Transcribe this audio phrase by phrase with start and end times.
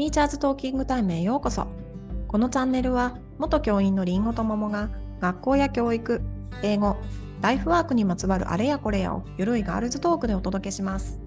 [0.00, 1.66] ティーチャーズトーキングタイムへようこそ。
[2.26, 4.88] このチャンネルは、元教員のりんごと桃が、
[5.20, 6.22] 学校や教育、
[6.62, 6.96] 英語、
[7.42, 11.20] ライフワークにまつわるあれやこれやを、ゆるいガールズトークでお届けします。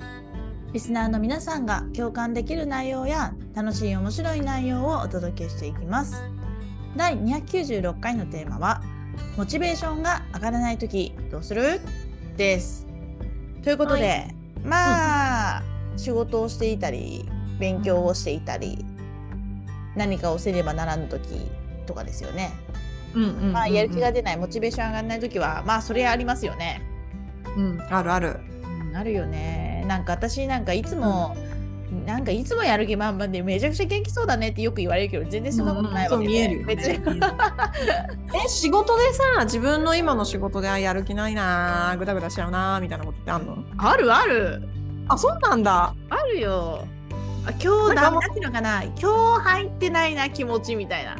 [0.71, 6.23] リスナーの皆さんが共感できる内容や楽しい面白い内容をお届けしていきます。
[6.97, 8.81] 第296回のテーマは、
[9.37, 11.79] モチベーションが上がらないときどうする？
[12.37, 12.87] です。
[13.61, 15.63] ということで、はまあ、
[15.95, 17.29] 仕事をしていたり、
[17.63, 18.83] 勉強をしていたり、
[19.95, 21.49] 何かをせねばならぬとき
[21.85, 22.51] とかですよね。
[23.15, 26.81] うんうんまあ、やる気が出ない、モチベーション上がらないときは、まあ、それありますよね。
[27.55, 28.39] うん、あるある。
[28.89, 29.85] うん、あるよね。
[29.87, 31.37] なんか私なんかいつも、
[32.05, 37.19] なんかいつもやる気満々でめちゃくちゃ元気そうだねってよく言われるけど全然そんなことないわけで、そう見えるよ、ね。
[38.45, 43.57] え、仕事でさ、自分の今の仕事であやる気ないなー、ぐだぐだしちゃうなーみたいなことってあんの？
[43.77, 44.67] あるある
[45.07, 45.93] あ、そうなんだ。
[46.09, 46.87] あるよ。
[47.45, 48.83] あ今日なんかもうなんていうのかな？
[48.83, 51.17] 今日入ってないな気持ちみたいな。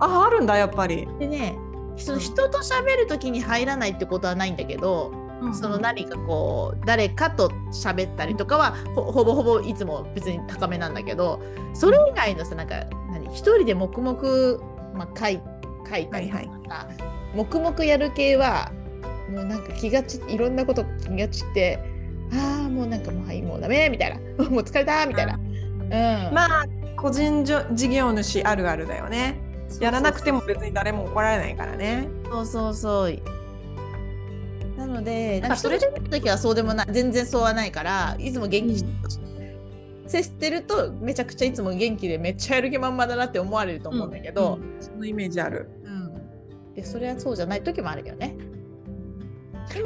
[0.00, 1.06] あ、あるんだ、やっぱり。
[1.18, 1.56] でね
[1.96, 5.12] その人と喋る時に入らないってことはないんだけど、
[5.52, 11.42] その何かこう誰かと喋ったりとかはほほぼほぼいつも別に高めなんだけど
[11.74, 13.26] それ以外のさなんか何？
[13.26, 14.58] 一人で黙々、
[14.94, 15.40] まあ、書い
[15.88, 16.86] 書いたりとかさ、
[17.34, 18.72] 黙々やる系は
[19.30, 21.78] もうなんか気がちいろんなこと気が散って
[22.32, 25.38] ああもうなんかもうはいもうダメみたいな もう疲れたみたいな。
[25.92, 29.40] うん、まあ、個人じょ事業主あるあるだよね。
[29.80, 32.08] やらなくても別に誰も怒られないからね。
[32.30, 33.18] そうそうそう。
[34.76, 38.84] なので、なんかそそれれで見るときはそうでもない、全然そうはないから、いつも元気に
[40.06, 45.68] 接してると、めちゃくちゃいつも元気でめっちゃやる気満々だなって思われると思うんだけど、うんそのイメージある。
[45.84, 46.02] うん
[46.74, 48.34] でそれはそうじゃないときもあるけどね。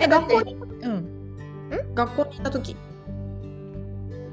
[0.00, 2.76] え、学校に、うん、学校に行った時？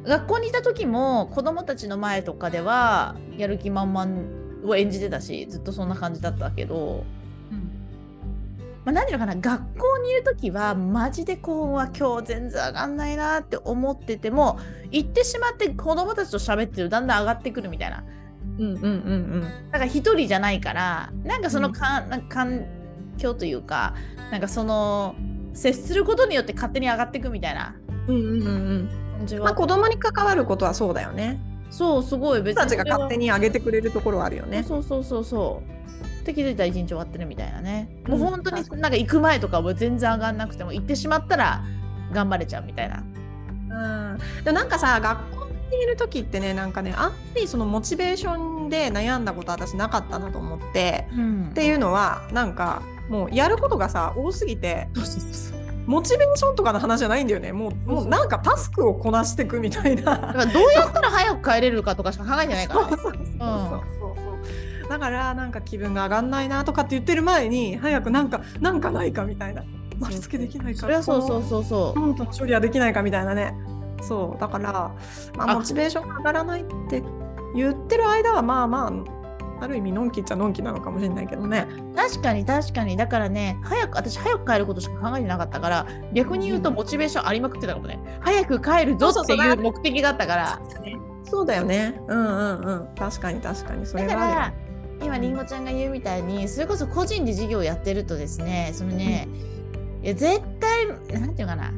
[0.06, 7.06] 学校にいた時も子供たちの前とかではやる気満々を演じてたしずっとそんな感じだったけど、
[8.86, 14.60] まあ、何ていうのかな学校にいる時はマジでこうは今日全然上がんないなって思ってても
[14.92, 18.04] 行ってしまって子供たちと喋ってるとだんだん上がってくるみたいな。
[18.60, 19.42] うんうんうん
[19.72, 22.66] だから一人じゃないからなんかそのか、なんか環
[23.18, 23.96] 境というか
[24.32, 25.16] なんかその
[25.54, 27.76] 接することによって勝手に上がっていくみたいな。
[28.08, 28.16] うん。
[28.16, 29.03] うんうんうんうん。
[29.24, 31.40] 感じは、まあ子供に関わることはそうだよね。
[31.70, 34.64] そうすごい別人たちが勝手に上げてくれるところはあるよね。
[34.64, 36.22] そうそうそうそう。
[36.22, 37.90] って気づいたら一日終わってるみたいなね。
[38.08, 41.64] もううん本当になんか行く前とかは全然上がんなくても行ってしまったら
[42.12, 43.04] 頑張れちゃうみたいな。
[43.72, 44.44] うん。
[44.44, 51.08] でなんかさ、学校にいる時ってね、なんかね、あんまりそのモチベーションで悩んだこと私なかったなと思って。
[51.12, 57.52] うんっていうのはなんかもうやることがさ多すぎてそうそうそうモチベーションとかの話じゃないんだよね。
[57.52, 60.04] もうもうなんかタスクをこなしていくみたいな。
[60.04, 62.90] だからどうやったら早く帰れるかとかしか考えてないから、ね。
[62.90, 64.90] そうそうそうそう。
[64.90, 69.64] だからなんか気分が上がんないなとかって言ってる前に早くなんかなんかないかみたいな。
[70.00, 72.00] 丸付けできないかそうそうそうそう。
[72.00, 73.54] 本当の処理はできないかみたいなね。
[74.02, 74.42] そう。
[74.42, 74.72] だから、
[75.36, 75.56] まあ、あ。
[75.56, 77.04] モチベーションが上がらないって
[77.56, 78.92] 言ってる間はまあまあ
[79.64, 81.68] ある意味のんきっちゃのんきなのかもしれないけどね。
[81.96, 90.62] 確かに確かにだからね早く私早く帰ることしか考えてなかったから逆に言うとモチベーションありまくってたかもね早く帰るぞっていう目的があったから
[91.24, 92.00] そうだよね。
[92.08, 92.96] うんうんうん。
[92.96, 94.54] 確かに確かにそれだかがあるら
[95.06, 99.28] 今りんごちゃんが言うみたいにそれこそ個人で事業をやってるとですねそのね、
[100.02, 100.88] いや絶対
[101.20, 101.72] なんていうかな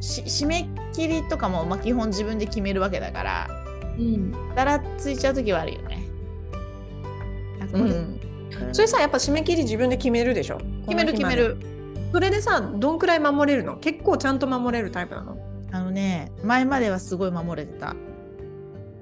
[0.00, 3.62] し締め切りとかも、まあ、基本自分で決めるわけだからよ。
[3.98, 4.54] うん。
[4.54, 6.01] だらついちゃう時はあるよね。
[7.74, 8.20] あこれうん。
[8.72, 10.58] それさやっぱ締め切り自分で決めるでしょ？
[10.86, 11.56] 決める決める。
[12.12, 13.76] それでさどんくらい守れるの？
[13.78, 15.38] 結構ちゃんと守れるタイプなの？
[15.70, 17.96] あのね前まではすごい守れてた。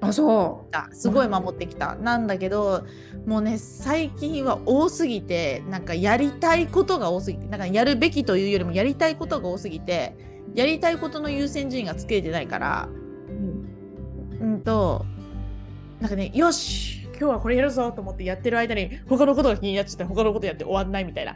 [0.03, 2.85] あそたすごい守ってきた、なんだけど
[3.27, 10.15] もうね最近は多すぎてなんかやりたいことが多すぎてなんかやるべきというよりもやりたいことが多すぎて
[10.55, 12.89] やりたいことの優先順位がつけれてないから
[13.29, 13.31] う。
[13.31, 14.53] うん。
[14.53, 15.05] うんと
[15.99, 21.33] なんかねよし今日はこれやるぞと思ってやってる間に他のことが気になっちゃって他のことやって終わんないみたいな。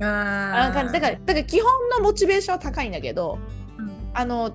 [0.00, 0.94] ああ感じ。
[0.94, 3.38] だからだから基本のモチベーションは高いんだけど
[4.14, 4.50] あの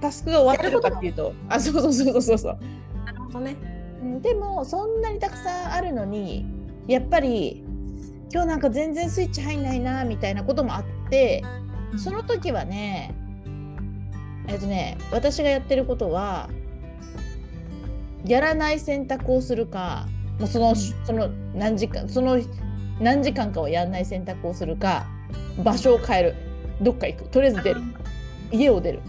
[0.00, 2.58] タスクが終わってるかっていうとあそうそうそうそうそう
[3.04, 3.56] なるほどね。
[4.00, 6.46] うんでもそんなにたくさんあるのに
[6.86, 7.64] やっぱり
[8.32, 11.42] 今日なんか全然スイッチ入んないなみたいなこともあって
[11.96, 13.12] その時はね
[14.46, 16.48] えっとね私がやってることは
[18.24, 20.06] やらない選択をするか
[20.38, 20.76] もうその,、うん。
[20.76, 22.38] その何時間その
[23.00, 25.06] 何時間かはやらない選択をするか
[25.64, 26.34] 場所を変える。
[26.80, 27.28] どっか行く。
[27.28, 27.80] とりあえず出る。
[28.52, 29.00] 家を出る。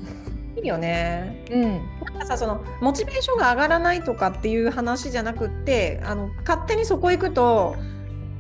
[0.58, 1.46] いいよね。
[1.50, 1.62] うん。
[2.06, 7.76] なんかさそのモチベーションが上がらないとかっていう話じゃなくってあの勝手にそこ行くと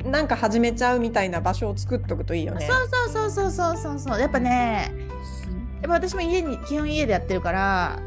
[0.06, 2.68] なんか始めちゃうみたいな場所を作っとくといいよね。
[2.68, 4.92] そうそうそうそうそうそうやっぱね
[5.82, 8.00] やっぱ私も家に基本家でやってるから、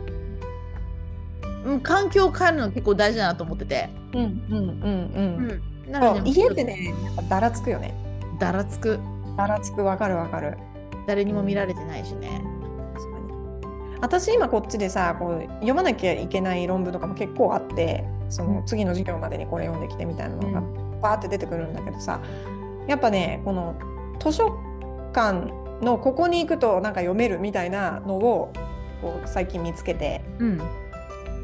[1.64, 5.62] うん、環境を変えるの結構大事だなと思ってて、うんうんうんうん。
[5.86, 7.94] うん、なので家ってねやっぱだらつくよね。
[8.38, 8.98] だらつく。
[9.36, 10.58] だらつくわかるわかる。
[11.06, 12.42] 誰にも見られてないしね。
[12.94, 13.96] 確かに。
[14.00, 18.66] 私今こっちでさこう読まなきゃいけない論文とかも結構あってそのうん。
[18.66, 22.20] 次の授業までにこれ読んできてみたいなのがうバーって出てくるんだけどさ
[22.86, 23.74] やっぱねこの
[24.20, 24.50] 図書
[25.14, 25.50] 館
[25.82, 28.52] のここに行くとなんか読めるみたいなのを
[29.00, 30.22] こう最近見つけて。
[30.38, 30.83] うん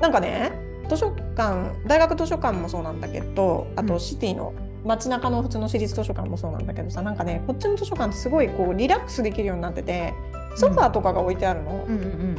[0.01, 0.53] なんかね
[0.89, 4.53] 図書館大学図書館もそうなんだけどあとうんシティの
[4.85, 10.15] 街中の普通の私立図書館もそうなんだけどさなんかねこっちの図書館ってすごいこうリラックスできるようになってて
[10.57, 11.85] ソファーとかが置いてあるの。
[11.87, 11.95] うん。
[11.95, 12.37] うん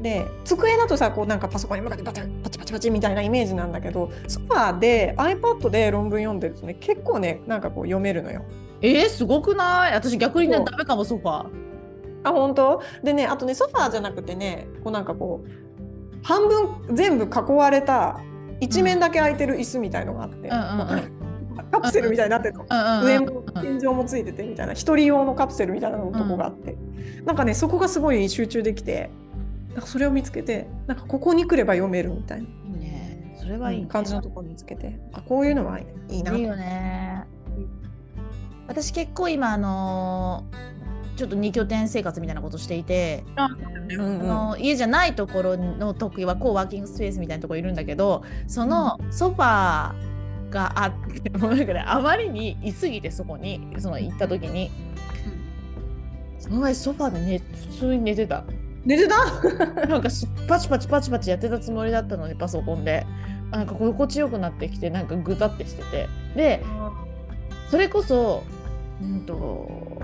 [0.00, 8.42] で机だとさこうなんかパソコンに向かってバチパチパチパチみたいなイメージなんだけどソファーで iPad で論文読んでるとね結構ねなんかこう読めるのよ。
[8.80, 9.92] えー、すごくない？
[9.92, 11.48] 私逆にねダメかもソファー。
[12.24, 12.80] あ本当？
[13.04, 15.50] でねあとねソファーじゃなくてねこうなんかこう
[16.22, 18.20] 半分全部囲われた
[18.60, 20.48] 一面だけ空いてる椅子みたいのがあって、
[21.70, 22.66] カプセルみたいになってるの。
[23.04, 26.76] 上うんも天井もついててみたいな一人用のカプセルみたいなのとこがあって、
[27.24, 29.10] なんかねそこがすごい集中できて
[29.70, 32.48] なんかそれを見つけてなんかここに来れば読めるみたいな。
[32.48, 33.36] いいね。
[33.40, 33.88] それはいい、ね。
[33.88, 35.00] 感じのところ見つけて。
[35.12, 36.32] あこういうのはいいな。
[36.32, 37.24] といいよね。
[38.68, 40.79] 私結構今あのー
[41.20, 43.24] ちょっと二拠点生活みたいなことしていて、
[43.90, 44.22] うんうん。
[44.22, 54.70] あの家じゃないところの時はコーワーキングスペースみたいなところいるんだけどそのソファーがあってもうなんかねあまりにいすぎてそこにその行った時に、
[56.38, 58.44] その前ソファーで寝普通に寝てた。
[58.86, 59.16] 寝てた？
[59.86, 63.06] なんかしパチパチパチパチやってたつもりだったのにパソコンで。
[63.50, 66.08] なんか心地よくなってきてなんかぐたってしてて。
[66.34, 66.64] で
[67.68, 68.42] それこそ、
[69.00, 70.02] うんと、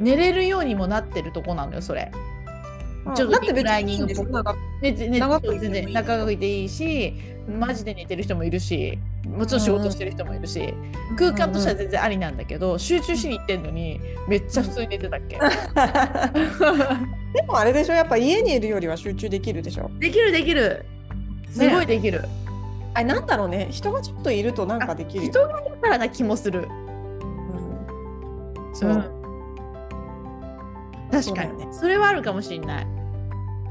[0.00, 2.10] 寝れるようにもなってるとこなのよそれ。
[3.14, 7.14] ちょっとリクライニングにいいんでしょなんか寝て寝て長く全然長くいていいし
[7.58, 10.74] マジで寝てる人もいるしもちろん仕事してる人もいるし、
[11.16, 15.42] 空間としては全然ありなんだけど、集中しに行ってんのにめっちゃ普通に寝てたっけ、で
[17.42, 19.90] もあれでしょやっぱ家にいるよりは集中できるでしょ。
[19.98, 20.86] できるできる。
[21.50, 22.24] すごいできる、
[22.94, 23.68] あれなんだろうね。
[23.70, 25.30] 人がちょっといるとなんかできるよ。
[25.30, 26.60] 人がいるからな気もする。
[26.60, 26.68] うん。
[28.74, 29.19] そう、うん
[31.10, 32.86] 確かにそれはあるかもしれない。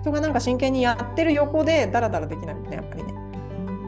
[0.01, 3.13] 人がなんか真剣にやってる横でダラダラできないもんねやっぱりね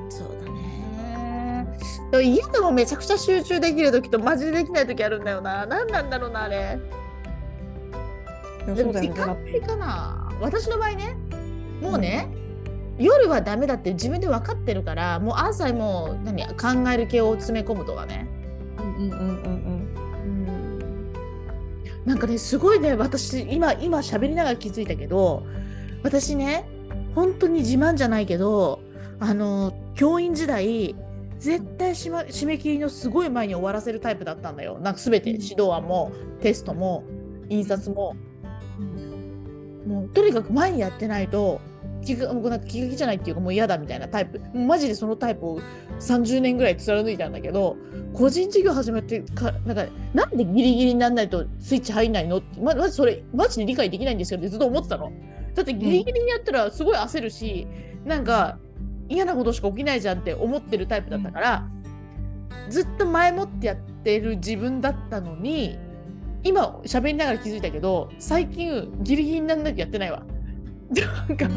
[0.09, 1.67] そうだね。
[2.11, 5.65] でも家でもめちゃくちゃ集中できる時とマジでできない時あるんだよな。
[5.65, 6.79] 何なんだろうなあれ。
[8.75, 10.29] でも時間帯かな。
[10.39, 11.15] 私の場合ね、
[11.81, 12.27] もうね、
[12.97, 18.27] 夜はダメだって自分で分かってるから、もう朝もう何考える系を詰め込むとかね。
[18.77, 19.27] うんうんうんうんう
[19.69, 19.70] ん
[22.05, 25.43] なんかねすごいね私今今喋りながら気づいたけど
[26.03, 26.65] 私ね
[27.13, 28.81] 本当に自慢じゃないけど
[29.19, 30.95] あの教員時代
[31.37, 34.77] 絶対し、ま、締め切りのすごい前に終わらせるタイプだったんだよ。
[34.77, 37.03] なんか全て指導案もテストも
[37.49, 38.15] 印刷も。
[39.87, 41.59] もうとにかく前にやってないと
[42.03, 44.41] 気がもうなんか気が気じゃないっていうかもう嫌だみたいなタイプ。
[44.53, 45.61] マジでそのタイプを
[45.99, 47.77] 30年ぐらい貫いたんだけど
[48.13, 52.59] 個人事業始めてかなんかなんでギリギリにならないとスイッチ入んないのって。
[52.59, 55.11] ままずそれマジで理解できないんですよってずっと思ってたの。
[55.53, 57.67] だってギリギリにやったらすごい焦るし、
[58.05, 58.57] なんか
[59.09, 61.67] 嫌なことしか起きないじゃんって思ってるタイプだったから、
[62.69, 65.77] ずっと前もってやってる自分だったのに
[66.43, 70.23] 今喋りながら気づいたけど最近ギリギリにならないとやってないわ。
[71.27, 71.47] なんか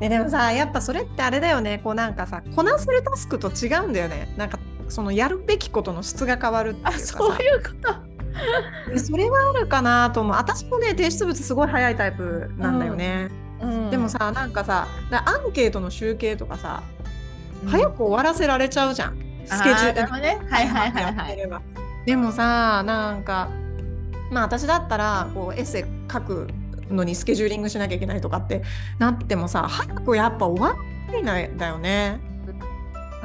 [0.00, 1.80] ね、でもさやっぱそれってあれだよね。
[1.82, 4.32] こうなんかさこなせるタスクと違うんだよね。
[4.36, 8.06] なんかそのやるべきことの質が変わるっていうかあさそういうこと。
[8.92, 10.36] でそれはあるかなと思う。
[10.36, 13.90] 私もね提出物すごい早いタイプなんだよね、うん。
[13.90, 16.82] でもさなんかさだアンケートの集計とかさ、
[17.66, 19.18] 早く終わらせられちゃうじゃん。
[19.46, 20.38] スケジュールね。
[20.50, 21.36] はいはいはいはい。
[22.04, 23.48] でもさなんか
[24.30, 26.48] まあ私だったらこうエッセイ書く
[26.90, 28.62] のにスケジューリングしなきゃいけないとかって
[28.98, 30.76] なってもさ早くやっぱ終わ
[31.12, 32.20] らないんだよね。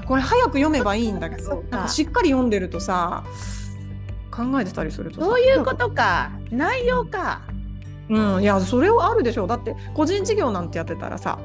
[0.07, 3.23] これ早く読めばいいんだけどなんかしっかり読んでるとさ
[4.29, 5.25] 考えてたりするとさ。
[5.25, 6.31] そういうことか。
[6.49, 7.41] 内容か。
[8.09, 8.41] うん。
[8.41, 9.47] いやそれはあるでしょ。
[9.47, 11.39] だって個人事業なんてやってたらさ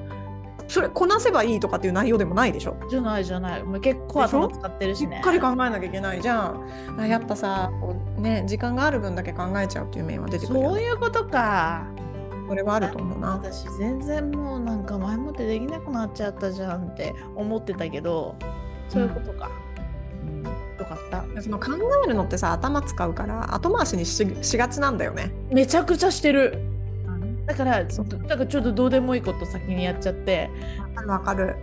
[0.68, 2.76] それこなせばいいとかっていう内容でもないでしょ。
[2.90, 3.62] じゃないじゃない。
[3.62, 5.18] もう結構頭使ってるしね。
[5.18, 6.66] しっかり考えなきゃいけないじゃん。
[6.98, 7.70] あやっぱさ
[8.18, 11.86] ね、時間がある分だけ考えちゃうっていう面は出てくるよね、そういうことか
[12.48, 13.30] それはあると思うな。
[13.32, 18.36] 私全然もうなんか前もってできなくなっちゃったじゃんって思ってたけど
[18.88, 19.50] そういうことか、
[20.22, 21.42] うん、よかった。
[21.42, 21.72] その考
[22.04, 25.32] えるのってさ頭使うから後回しにししがちなんだよね。
[25.50, 26.58] めちゃくちゃしてる。
[27.46, 30.50] だからなんかちょっとどうでもいいこと先にやっちゃって。
[31.06, 31.56] わかる。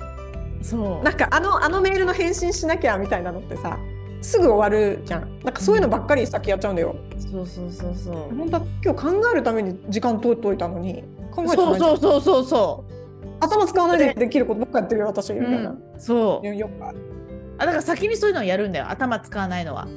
[0.62, 1.04] そう。
[1.04, 3.78] なんかあのあのメールの返信しなきゃみたいなのってさ
[4.24, 5.40] すぐ終わるじゃん。
[5.44, 8.36] なんかそういうのばっかり先やっちゃうんだよ、うん、そうそうそうそう。
[8.36, 12.94] 本当は今日考えるために時間取っといたのに考えてそうそうそうそうそう。
[13.40, 15.34] 頭使わないでできることばっかやってるよ私。
[15.34, 15.74] みたいな、う。
[15.74, 18.90] ん、そうよくあだから先にそういうのをやるんだよ。
[18.90, 19.88] 頭使わないのは。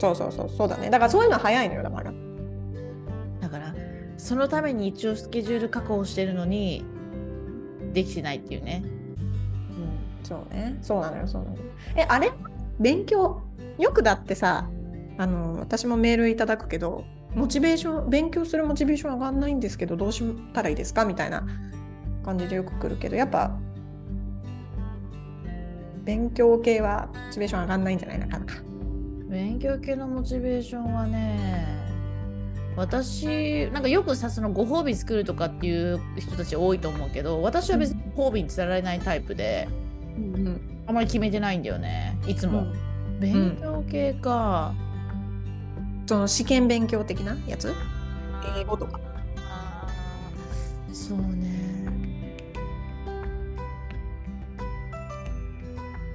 [0.00, 0.90] そうそうそうそうだね。
[0.90, 2.12] だからそういうのは早いのよだから。
[3.40, 3.74] だから
[4.18, 6.84] そのために一応スケジュール確保してるのに
[7.92, 8.82] できてないっていうね。
[8.84, 10.24] うん。
[10.24, 10.76] そうね。
[10.82, 11.62] そうなのよそうなのよ。
[11.96, 12.32] えあれ？
[12.80, 13.42] 勉強
[13.78, 14.68] よくだってさ
[15.18, 21.46] あの私もメールいただくけどモチベーション勉強するモチベーション上がんないんですけどどうしたらいいですかみたいな
[22.24, 23.56] 感じでよく来るけどやっぱ
[26.04, 28.44] 勉強系はモチベーション上がんないんじゃないなかな。
[28.44, 28.54] か
[29.28, 31.82] 勉強系のモチベーションはね
[32.76, 39.68] 私なんかよくさそのご褒美作るとかっていう人たち多いと思うけど私は別にご褒美に伝えられないタイプで、
[40.16, 42.18] うんうん、あまり決めてないんだよね。
[42.26, 44.74] いつも、うん、勉強系か、
[45.08, 47.72] うん、その試験勉強的なやつ？
[48.58, 49.00] 英語とか。
[50.92, 51.88] そうね。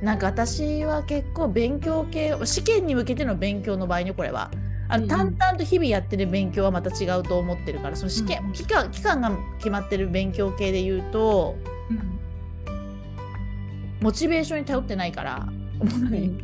[0.03, 4.51] なんか私は結構勉強系試験に向けての勉強の場合にこれは。
[4.89, 11.76] あの淡々と日々やってる勉強はまた違うと思ってるからその試験、うん、期間期間が決まってる勉強系で言うと、うん、
[14.01, 15.47] モチベーションに頼ってないから、
[15.79, 16.39] うん、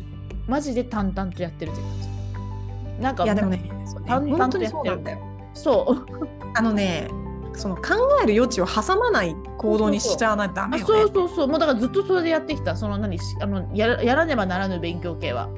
[0.46, 3.02] マジで淡々とやってるって感じ。
[3.02, 3.70] なんかいやでもね
[4.06, 4.96] 淡々とやってる。
[4.96, 5.18] んだよ。
[5.54, 6.28] そう。
[6.56, 7.08] あのね
[7.54, 7.82] その考
[8.22, 11.48] える余地を挟まない行動にしちゃわないとダメよ、ね、そうそうそう。
[11.48, 12.76] もうだからずっとそれでやってきた。
[12.76, 15.48] その何あのややらねばならぬ勉強系は。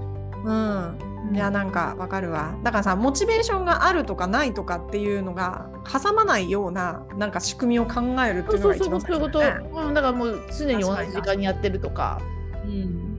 [0.44, 0.98] うん、
[1.32, 2.56] いやなんかわかるわ。
[2.62, 12.20] だからさモチベーションがあるとかないとかっていうのが挟まないようななんか仕組みを考えるっていうのが一番いうこと、うん、だからもう常に同じ時間にやってるとか。
[12.64, 13.18] うん。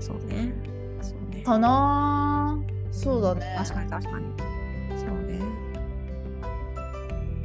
[0.00, 0.52] そうね。
[1.00, 1.42] そうね。
[1.42, 2.58] かな
[2.90, 3.54] そうだね。
[3.58, 4.52] 確かに確かに。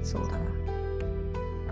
[0.07, 0.56] そうだな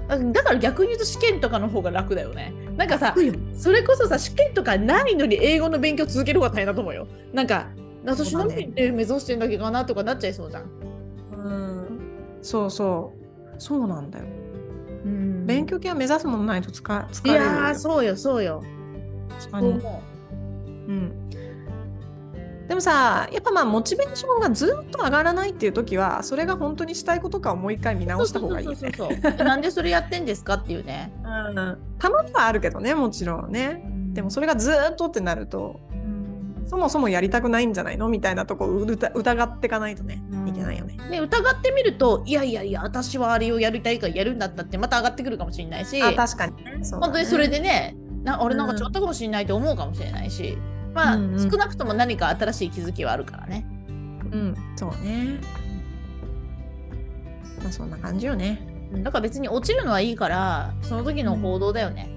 [0.08, 2.54] だから逆に言うと試験とかの方が楽だよね。
[2.78, 3.16] なんかさ、
[3.54, 7.08] それこそさ、試験とかないのに英語の勉強続ける方が大変だと思うよ。
[7.34, 7.68] なんか、
[8.06, 10.64] 私何で目指してんだけどなとかなっちゃいそうじゃん。
[11.34, 12.00] うん、
[12.42, 13.56] そうそう。
[13.58, 14.26] そうなんだよ。
[15.06, 18.64] うん、勉強系は目指すものないと使使えるいやそうよ、そうよ。
[19.40, 19.70] 確かに。
[19.70, 21.30] うん。
[22.68, 31.28] でもさやっぱまあモチベーションがずっと上がらないっていう時はそれが本当にしたいことかをもう一回見直した方がいい、ね、そうそうそうなんでそれやってんですかっていうね、う
[31.62, 40.98] ん、たまにはあるけどねもちろんね、うん、でもそれがずっとってなると、うん、そもそもやりたくないんじゃないのみたいなとこ疑っていかないとね、いけないよね。
[41.12, 46.02] で疑ってみるといやいやいや私はあれをやりたいからやるんだったってまた上がってくるかもしれないし。
[46.02, 50.58] あ確かに、ね、本当にそれでねな俺なんかちょっとかもしれないって思うかもしれないし、
[50.96, 53.68] まあ、うんうん、少なくとも何か新しい気づきはあるからね。
[54.32, 55.42] うん、そうね。
[57.62, 58.66] まあそんな感じよね。
[59.04, 62.10] だから別に落ちるのはいいからその時の行動だよね。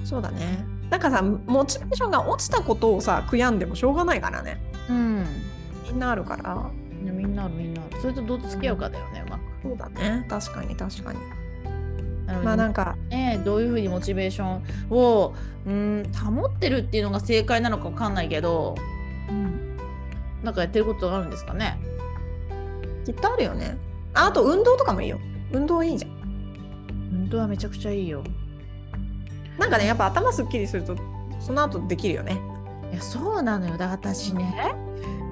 [0.00, 0.66] うん、そうだね。
[0.90, 4.60] なんかさモチベーションが落ちたことをさ悔やんでもしょうがないからね。
[4.90, 5.26] うん。
[5.84, 6.70] みんなあるから。
[6.92, 8.00] みんなあるみんなある。
[8.02, 9.42] それとどう付き合うかだよね、うまく。
[9.62, 10.26] そうだね。
[10.28, 11.18] 確かに確かに。
[12.40, 15.34] まあなんか、ね、どういうふうにモチベーションを
[15.66, 18.74] うん保ってるっていうのが正解なのか分かんないけど、
[19.28, 19.76] うん、
[20.42, 21.78] なんかやってることあるんですかね？
[23.04, 23.76] きっとあるよね。
[24.14, 25.18] ああと運動とかもいいよ。
[25.52, 26.12] 運動いいじゃん。
[27.12, 28.22] 運動はめちゃくちゃいいよ。
[29.58, 30.96] なんかねやっぱ頭すっきりすると
[31.40, 32.40] その後できるよね。
[32.90, 33.72] いやそうなのよ。
[33.72, 34.74] だから私ね、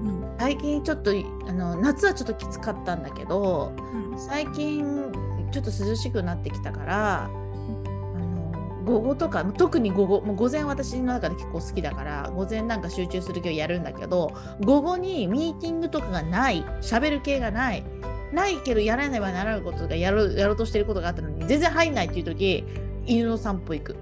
[0.04, 1.10] うん、最近ちょっと
[1.46, 3.72] あの夏はちょっときつかったんだけど、
[4.12, 5.10] うん、最近
[5.50, 17.84] ちょっと涼しくなってきたからあの午後とか特に午後もう午前私の中で結構好きだから午前なんか集中する系をやるんだけど午後にミーティングとかがない喋る系がない
[18.32, 22.64] ないけどやらねばならないことがやるやろうとしてることがあったのに全然入んないっていう時
[23.06, 23.96] 犬の散歩行く。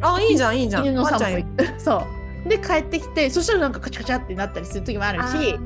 [0.00, 0.86] あいいじゃんいいじゃん。
[0.86, 1.64] 犬の散歩行く。
[1.80, 2.02] そ
[2.44, 2.48] う。
[2.48, 5.58] で帰ってきてそしたらなんかカチャカチャってなったりする時もあるし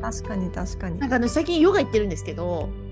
[0.00, 0.98] 確かに確かに。
[0.98, 2.89] なんかね最近ヨガ行ってるんですけど、うん、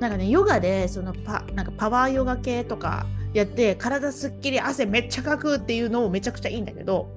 [0.00, 7.08] なんかねヨガでそのパなんかパワーヨガ系とかやって体すっきり汗めっちゃかくっていうのもめちゃくちゃいいんだけど、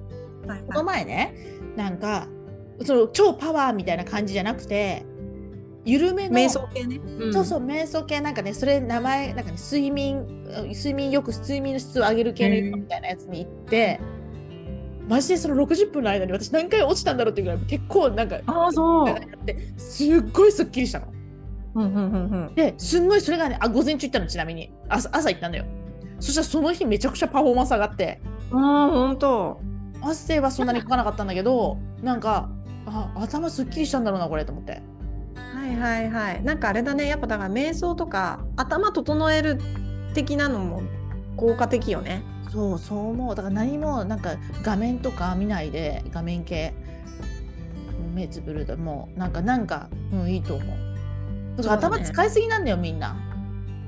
[0.46, 1.34] はいはい、この前ね
[1.76, 2.26] なんか
[2.84, 5.04] その超パワーみたいな感じじゃなくて
[5.84, 7.00] 緩めの瞑想系ね、
[7.32, 10.44] そうそう瞑想系なんかねそれ名前なんかね睡眠
[10.74, 13.98] 睡眠よく睡眠の質を上げる系のヨガみたいなやつに行って、
[15.08, 19.12] マジでその60分の間に私何回落ちたんだろうっていうぐらい結構なんかああそう。
[19.12, 21.06] ってすっごいすっきりしたの。
[21.74, 22.54] うんうんうんうん。
[22.54, 24.72] ですんごいそれがねあ午前中行ったのちなみに。
[24.88, 25.64] 朝朝行ったんだよ。
[26.18, 28.20] そしたらその日めちゃくちゃパフォーマンス上がって。
[28.52, 29.60] ああ本当
[30.02, 32.48] 汗はそんなにかかなかったんだけどなんか
[32.86, 34.82] あ頭すっきりしたんだろうなこれと思って。
[35.34, 36.42] はいはいはい。
[36.42, 37.06] なんかあれだね。
[37.06, 39.60] やっぱだから瞑想とか頭整える
[40.14, 40.82] 的なのも
[41.36, 42.22] 効果的よね。
[42.50, 43.34] そうそう思う。
[43.36, 46.74] だから何もなんか画面とか見ないで画面系。
[48.12, 50.89] 目つぶるでもなんかなんかうんいいと思う
[51.56, 53.16] だから頭使いすぎなんだよみんな。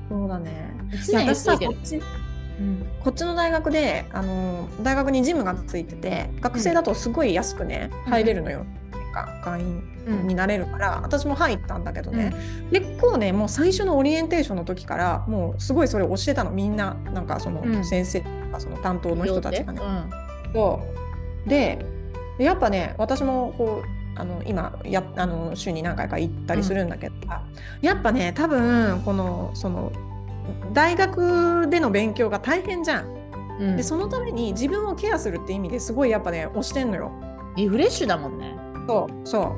[0.09, 0.75] そうだね。
[1.07, 2.87] 常に私さこっちうん。
[3.00, 8.11] こっちの大学であの大学にジムがついてて学生だとすごい安くね、うん。
[8.11, 8.66] 入れるのよ、
[9.14, 10.28] か会員うん。
[10.28, 12.35] になれるから、私も入ったんだけどね、
[12.71, 16.50] 結構ねもう最初のオリエンテーションの時からもうすごいそれを教えたの。
[16.50, 17.85] みんななんかそのうん。
[17.85, 19.81] 先生とかその担当の人たちがね。
[20.54, 21.49] うん。
[21.49, 21.85] で
[22.38, 27.14] やっぱね私もこうあの今やあの週に何回か行ったりするんだけど、
[27.81, 29.92] やっぱね多分このその
[30.73, 33.07] 大学での勉強が大変じゃん。
[33.61, 37.12] うんでそのために自分をケアするって意味ですごいやっぱね推してんのよ。
[37.57, 38.57] リフレッシュだもんね
[38.88, 39.54] そうそ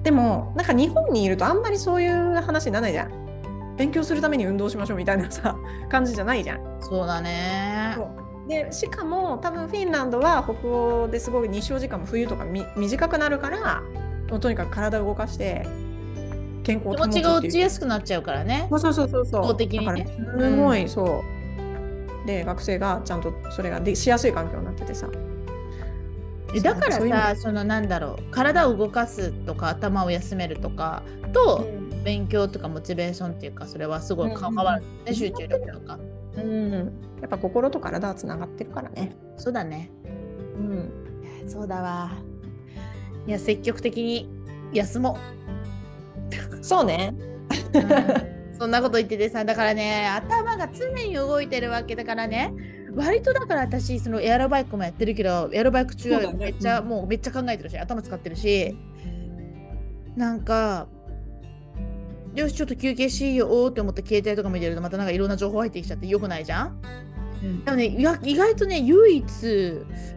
[0.00, 0.04] う。
[0.04, 3.76] でもなんか日本にいるとあんまりそういう話にならないじゃん。
[3.76, 5.54] 勉強するために運動しましょうみたいなさ
[5.90, 6.78] 感じじゃないじゃん。
[6.80, 8.08] そうだねそう
[8.48, 13.82] でしかも多分フィンランドは北欧ですごい日照時間も冬とかみ短くなるから
[14.30, 15.66] もうとにかく体を動かして
[16.66, 17.22] 健康を気保つっていう。
[17.22, 18.66] 持ちが落ちやすくなっちゃうからね。
[18.70, 20.06] そうそうそうそう的にね。
[20.38, 21.22] すごい、そ
[22.24, 22.26] う。
[22.26, 25.08] で学生がちゃんとそれがでしやすい環境になっててさ。
[26.54, 28.22] えだからさそのなんだろう。
[28.32, 31.66] 体を動かすとか頭を休めるとかと、
[32.04, 35.98] 勉強とかモチベーションっていうかそれはすごい関わるね、うん集中力とか
[36.36, 36.72] うん、
[37.20, 39.16] やっぱ心と体はつながってるからね。
[39.36, 39.90] そうだね。
[40.56, 40.90] うん、
[41.46, 42.12] そうだわ。
[43.26, 44.28] いや積極的に
[44.72, 45.18] 休も
[46.60, 47.14] そうね。
[47.74, 48.58] う、うん。
[48.58, 52.52] そんなこと言っててさだからね頭が常に動いてるわけだからね。
[52.94, 56.88] 割とだから私そのエアロバイクもやってるけどエアロバイク中はめっちゃ、うん。
[56.88, 58.76] もうめっちゃ考えてるし頭使ってるし。
[60.16, 60.88] なんか
[62.36, 66.80] よしちょっと休憩しようって思って携帯とか見てるとまたなんかいろんな情報入ってきちゃってよくないじゃん？
[67.64, 69.24] でもねいや意外とね唯一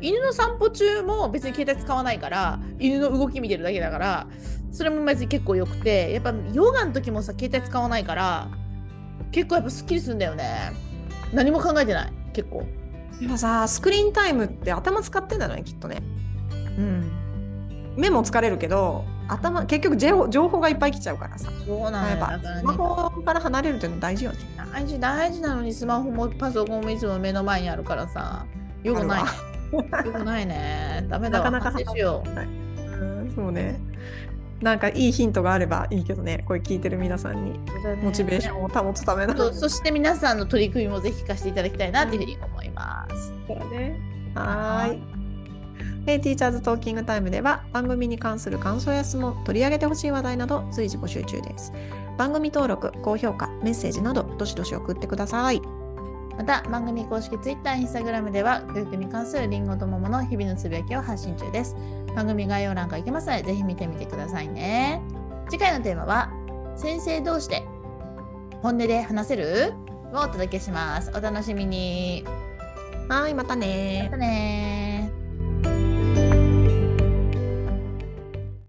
[0.01, 4.27] 犬の散歩中も別に携帯使わないから犬の動き見てるだけだから
[4.71, 8.49] それも別に結構よくてやっぱヨガの時もさ携帯使わないから
[9.32, 10.71] 結構やっぱすっきりするんだよね。
[11.34, 12.65] 何も考えてない結構。
[13.21, 16.01] やっぱさスクリーンタイムって頭使ってんだよねきっとね。
[16.77, 17.95] うん。
[17.97, 21.50] 目も疲れるけど頭結局情報情報がいっぱい来ちゃうからさ。
[21.65, 24.38] そうなのやっぱよだねスマホから離れるっていうの大事よね。
[24.74, 28.46] 大事大事なのにスマホもパソコンもいつも目の前にあるからさ
[28.84, 29.30] よくないね
[29.72, 33.80] よくないねダメだわ なかなかしよううんそうね。
[34.62, 37.60] なんかいいヒントがあればいいけどね、これ聞いてる皆さんに
[38.04, 39.36] モチベーションを保つための。
[39.38, 43.34] そうそして皆さんの取り組みもぜひ聞かせていただきたいなっていうふうに思います。
[43.48, 44.00] そうだね。
[44.36, 45.29] はーい。
[46.06, 51.72] Hey Teachers Talking Time では番組に関する感想や質問、取り上げてほしい話題など随時募集中です。
[52.18, 55.62] 番組登録、高評価、メッセージなどどしどし送ってください。
[56.38, 61.76] また番組公式 Twitter、Instagram では教育に関するリンゴと桃の日々のつぶやきを発信中です。
[62.15, 65.02] 番組概要欄から行けますのでぜひ見てみてくださいね。
[65.50, 66.32] 次回のテーマは
[66.76, 67.63] 先生同士で
[68.62, 69.74] 本音で話せる？
[70.13, 71.12] をお届けします。
[71.15, 72.26] お楽しみに。
[73.10, 74.79] はい、またねまたね